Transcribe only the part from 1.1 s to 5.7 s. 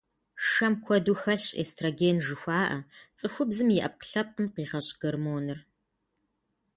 хэлъщ эстроген жыхуаӀэ, цӀыхубзым и Ӏэпкълъэпкъым къигъэщӀ гормоныр.